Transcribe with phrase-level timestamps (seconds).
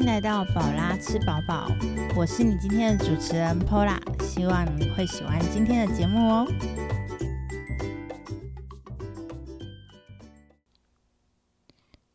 [0.00, 1.70] 迎来到宝拉吃饱饱，
[2.16, 6.46] 我是你今天的主持人 Pola，希望你会喜欢今天的节目哦。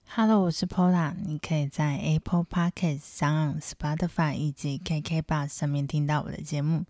[0.08, 6.86] Hello，我是 Pola，你可以在 Apple Podcast、上 Spotify 以及 KK Bus 上面听到我的节目。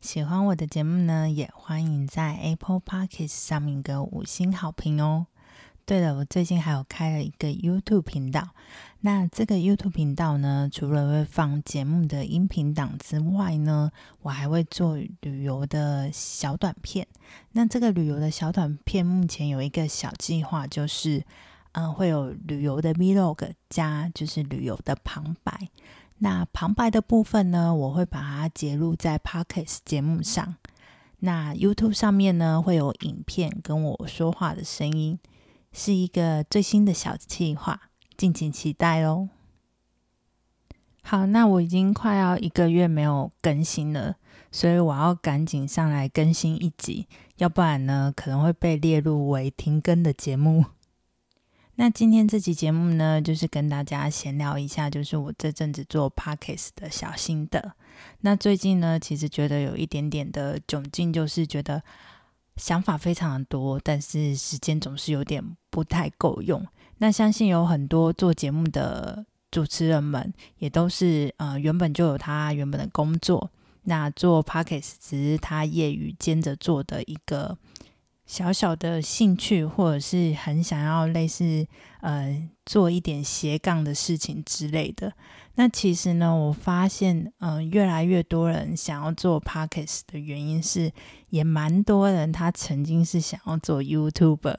[0.00, 5.26] 喜欢我的节目呢，也欢迎在 Apple Podcast 上面给我五星好评哦。
[5.86, 8.48] 对了，我最近还有开了一个 YouTube 频道。
[9.02, 13.92] 那这个 YouTube 频道呢，除了会放节目的音频档之外呢，
[14.22, 17.06] 我还会做旅游的小短片。
[17.52, 21.22] 那这个旅游的小短片目前有一个小计划，就是
[21.70, 25.68] 嗯，会有旅游的 Vlog 加就是旅游的旁白。
[26.18, 30.56] 那旁白的部分呢，我会把它截录在 Podcast 节目上。
[31.20, 35.16] 那 YouTube 上面呢，会有影片跟我说话的声音。
[35.78, 37.78] 是一个最新的小计划，
[38.16, 39.28] 敬请期待哦。
[41.02, 44.16] 好，那我已经快要一个月没有更新了，
[44.50, 47.06] 所以我要赶紧上来更新一集，
[47.36, 50.64] 要不然呢可能会被列入为停更的节目。
[51.76, 57.74] 那今天这集节目呢，就是跟大家闲聊一下，就是我这阵子做 podcast 的小心得。
[58.20, 61.82] 那最近呢，其实觉得有一点点的窘境，就是觉得。
[62.58, 65.44] 想法非常的多，但是时间总是有点
[65.76, 66.66] 不太够用。
[66.96, 73.50] 那相信有很多做节目的主持人们，也都是呃原本就有他原本的工作，
[73.82, 77.58] 那做 p o c k e t 只是他业余兼着做的一个
[78.24, 81.66] 小小的兴趣，或者是很想要类似
[82.00, 85.12] 呃做一点斜杠的事情之类的。
[85.56, 90.90] 那其实呢，我发现，嗯，越来越多人想要做 podcast 的原因是，
[91.28, 94.56] 也蛮多人他曾经是想要做 YouTuber。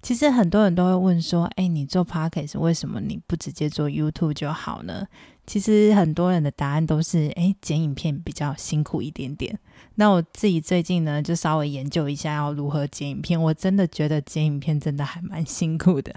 [0.00, 5.06] 其实很多人都会问说，哎，你做 podcast 为什么你不直接做 YouTube 就好呢？
[5.46, 9.58] 其实很多人的答案都是，哎，剪影片比较辛苦一点点。
[9.96, 16.14] 那我自己最近呢，就稍微研究一下要如何剪影片，我真的觉得剪影片真的还蛮辛苦的。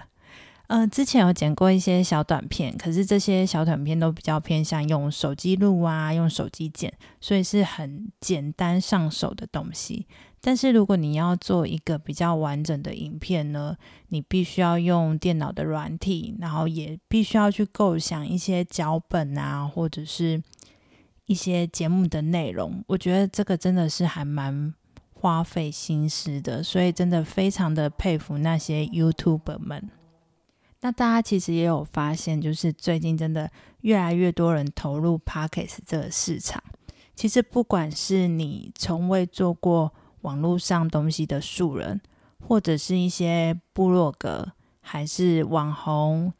[0.68, 10.06] 嗯，之前有剪过一些小短片，可是这些小短片都比较偏向用手机录啊，用手机剪，所以是很简单上手的东西。
[10.44, 13.76] 但是如果你要做一个比较完整的影片呢，
[14.08, 20.42] 你必须要用电脑的软体，然后也必须要去构想一些脚本啊，或者是
[21.26, 22.82] 一些节目的内容。
[22.88, 24.74] 我觉得这个真的是还蛮
[25.12, 29.88] 花费心思的，所以真的非常的佩服那些 YouTuber 们。
[30.80, 33.48] 那大家其实也有发现，就是最近真的
[33.82, 36.60] 越来越多人投入 Podcast 这个市场。
[37.14, 39.92] 其实不管是你从未做过
[40.22, 42.00] 网络上东西的素人，
[42.40, 46.32] 或者是一些部落格，还是网红、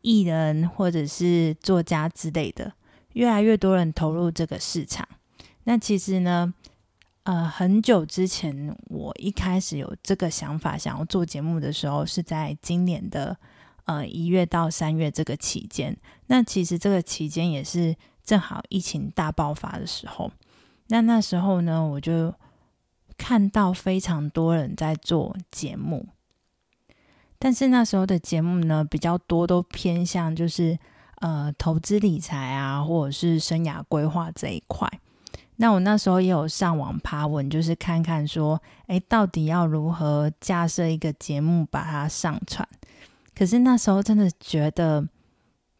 [0.00, 2.72] 艺人，或者是作家之类的，
[3.12, 5.06] 越来越多人投入这个市场。
[5.64, 6.52] 那其实呢，
[7.24, 13.36] 呃，很久之前我一开始有这个想法，想要做节目的时候，是在今年的。
[13.86, 17.94] 呃，一月到三月这个期间，那其实这个期间也是
[18.24, 20.28] 正好疫情大爆发的时候。
[20.88, 22.34] 那那时候呢，我就
[23.16, 26.08] 看到非常多人在做节目，
[27.38, 30.78] 但是那时候的节目呢，比较多都偏向就是
[31.16, 34.88] 呃投资理财啊，或者是生涯规划这一块。
[35.56, 42.68] 那我那时候也有上网爬文，就是看看说，哎，到底要如何架设一个节目，把它上传。
[43.34, 45.08] 可是那时候真的觉得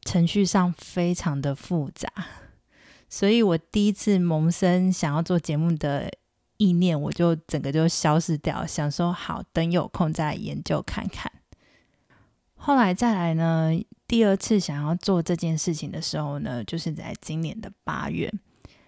[0.03, 2.09] 程序上非常的复杂，
[3.09, 6.11] 所以我第一次萌生想要做节目的
[6.59, 11.31] 意念，我就整个就消失掉，想说好等有空再研究看看。
[12.55, 13.71] 后来再来呢，
[14.07, 18.33] 第二次想要做这件事情的时候呢，就是在今年的八月。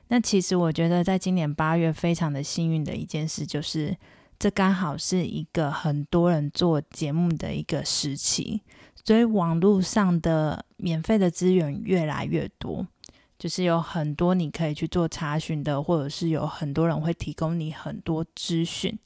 [0.08, 3.96] 那其实我觉得在今年八月非常的幸运的一件事就是。
[4.40, 8.62] 这刚好是一个很多人做节目的一个时期，
[9.04, 12.86] 所以网络上的免费的资源越来越多，
[13.38, 18.98] 就是有很多你可以去做查询的，或者是有很多人会提供你很多资讯，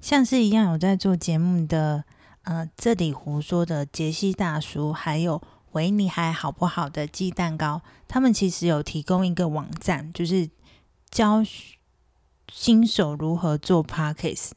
[0.00, 2.04] 像是一样有在做节目的，
[2.42, 5.40] 呃，这里胡说的杰西大叔，还有
[5.72, 10.50] 维尼还好不好的鸡蛋糕，他们其实有提供一个网站，就是
[11.10, 11.42] 教。
[12.52, 14.50] 新手如何做 podcast？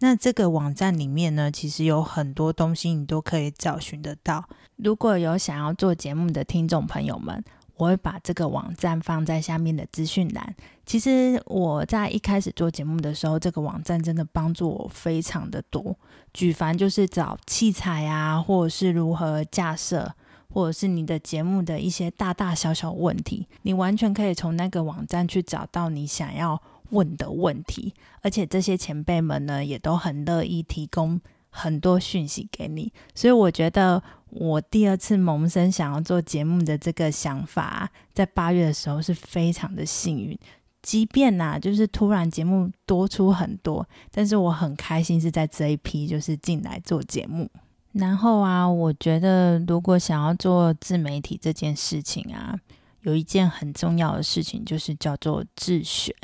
[0.00, 4.44] 那这个网站里面呢，其实有很多东西你都可以找寻得到。
[4.76, 7.42] 如果有想要做节目的听众朋友们，
[7.80, 10.54] 我会把这个网站放在下面的资讯栏。
[10.84, 15.96] 其实我在一开始做节目的时候，这个网站真的帮助我非常的多。
[16.34, 20.12] 举凡就是找器材啊，或者是如何架设，
[20.52, 26.60] 或者是你的节目的一些大大小小问题，你完全可以从那个网站去找到你想要
[26.90, 31.18] 问的问题，而且这些前辈们呢，也都很乐意提供
[31.50, 32.92] 很多讯息给你。
[33.14, 40.38] 所以我觉得我第二次萌生想要做节目的这个想法，在八月的时候是非常的幸运。
[40.82, 47.50] 即便呐，就是突然节目多出很多，但是我很开心是在这一批就是进来做节目。
[47.92, 52.58] 然后啊，我觉得如果想要做自媒体这件事情啊，
[53.02, 56.16] 有一件很重要的事情就是叫做自学。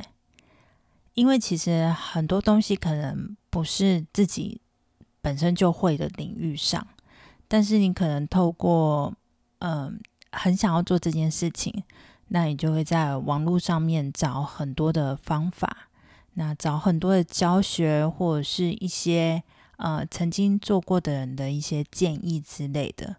[1.13, 4.61] 因为其实很多东西可能不是自己
[5.27, 6.87] 本身就会的领域上，
[7.49, 9.13] 但是你可能透过
[9.59, 9.99] 嗯，
[10.31, 11.83] 很想要做这件事情，
[12.29, 15.89] 那你就会在网络上面找很多的方法，
[16.35, 19.43] 那找很多的教学或者是一些。
[19.79, 23.15] 呃，曾经做过的人的一些建议之类的，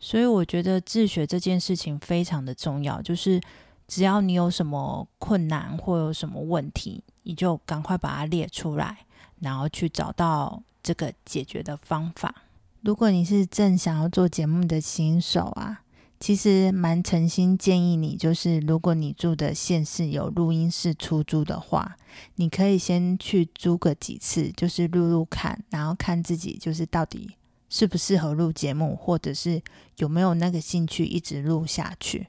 [0.00, 3.00] 所以我觉得自学这件事情非常的重要。
[3.00, 3.40] 就是
[3.86, 9.06] 只要你有什么困难或有什么问题，你就赶快把它列出来，
[9.38, 12.44] 然后去找到这个解决的方法。
[12.82, 15.82] 如果你是正想要做节目的新手啊。
[16.22, 21.96] 其实蛮诚心建议你，就是如果你住的县市有录音室出租的话，
[22.34, 27.36] 你可以先去租个几次，就是录录看，然后看自己就是到底
[27.70, 29.62] 适不适合录节目，或者是
[29.96, 32.26] 有没有那个兴趣一直录下去。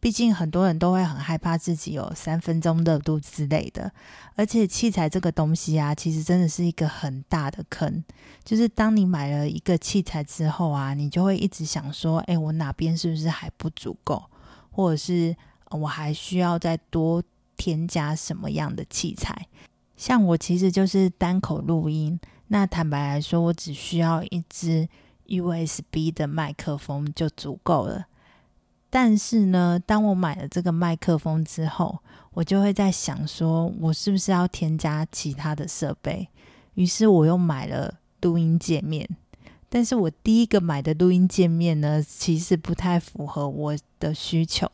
[0.00, 3.90] 毕竟很多人都会很害怕自己有三分钟热度之类的，
[4.36, 8.04] 而且器材这个东西啊，其实真的是一个很大的坑。
[8.44, 14.22] 就是当你买了一个器材之后啊，你就会一直想说：“哎，我哪边是不是还不足够？
[14.70, 15.34] 或者是
[15.70, 17.22] 我还需要再多
[17.56, 19.46] 添加什么样的器材？”
[19.96, 24.88] 像我其实就是单口录音，那坦白来说，我只需要一支
[25.26, 28.06] USB 的麦克风就足够了。
[28.90, 31.98] 但是呢，当我买了这个麦克风之后，
[32.32, 36.28] 我就会在想说，我是不是要添加其他的设备？
[36.74, 39.08] 于是我又买了录音界面。
[39.68, 44.66] 但是我第一个买的录音界面呢，其实不太符合我的需求，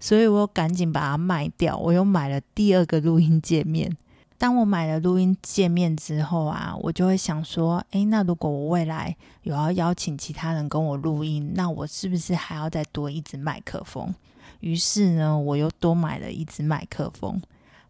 [0.00, 1.76] 所以我赶紧把它卖掉。
[1.76, 3.96] 我又买了第二个录音界面。
[4.42, 14.12] 当我买了录音界面之后啊，我就会想说，诶，那如果我未来有要邀请其他人跟我录音，那我是不是还要再多一支麦克风？
[14.58, 17.40] 于是呢，我又多买了一支麦克风。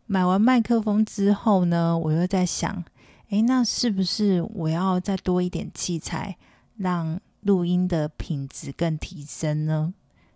[0.04, 2.84] 买完麦克风之后呢，我又在想，
[3.30, 6.36] 诶，那是不是我要再多一点器材，
[6.76, 9.94] 让录音的品质更提升呢？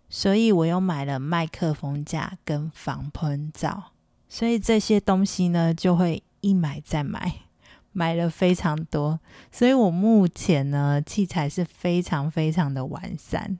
[0.09, 3.91] 所以我又买了麦克风架跟防喷罩。
[4.29, 7.33] 所以这些东西呢，就会一买再买，
[7.91, 9.19] 买了非常多。
[9.51, 13.57] 所以我目前呢，器材是非常非常的完善。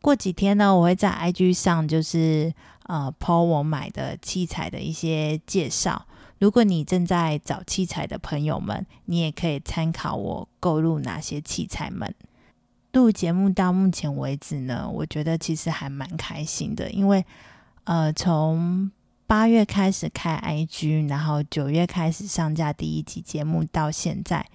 [0.00, 2.54] 过几天呢，我会在 IG 上就是
[2.84, 6.06] 呃抛我买的器材的一些介绍。
[6.38, 12.14] 如果你正在找器材的朋友们，你也可以参考我购入哪些器材们。
[12.92, 17.24] 录节目到目前为止呢，我觉得其实还蛮开心的，因为
[17.84, 18.90] 呃从
[19.26, 24.46] 八月开始开 IG，然后九月开始上架第一集节目，到现在，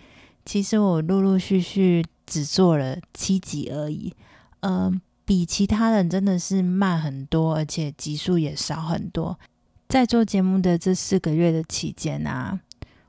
[0.46, 4.14] 其实我陆陆续续只做了七集而已，
[4.62, 9.38] 嗯，比其他人真的是慢很多，而且集数也少很多。
[9.90, 12.58] 在做节目的这四个月的期间啊，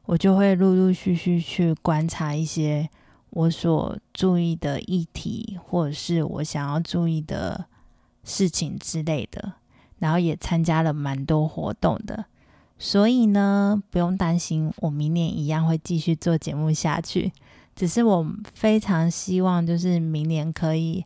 [0.07, 2.91] 我就会陆陆续续去观察一些
[3.31, 7.67] 我所注意的议题，或者是我想要注意的
[8.25, 9.53] 事情之类的。
[10.03, 12.25] 然后也参加了蛮多活动的，
[12.77, 17.31] 所以呢，不用担心，我明年一样会继续做节目下去。
[17.77, 21.05] 只是我非常希望，就是明年可以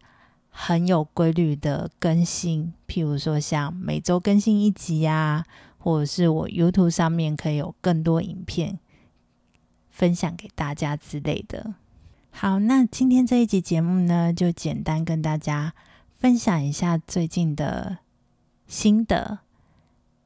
[0.48, 5.44] 很有规律的更新，譬如说像每周更新一集啊，
[5.76, 8.78] 或者是我 YouTube 上面可以有更多影片
[9.90, 11.74] 分享给大家之类的。
[12.30, 15.74] 好，那今天这一集节目呢，就简单跟大家
[16.14, 17.98] 分享一下最近的。
[18.66, 19.40] 新的，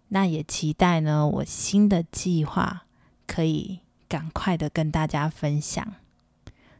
[0.09, 1.27] 那也期待呢。
[1.27, 2.85] 我新的计划
[3.27, 5.95] 可以赶快的跟大家分享。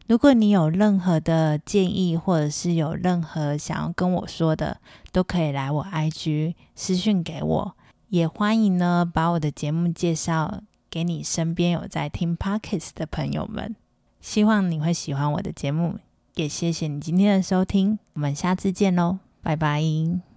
[0.07, 4.81] 如果你有任何的建议，或者是有任何想要跟我说的，
[5.13, 7.77] 都可以来我 IG 私讯给我。
[8.09, 13.77] 也欢迎呢，把我的节目介绍给你身边有在听 Pockets 的朋友们。
[14.21, 15.99] 希望你会喜欢我的节目，
[16.35, 18.01] 也谢谢你今天的收听。
[18.15, 20.30] 我们下次见喽，拜拜。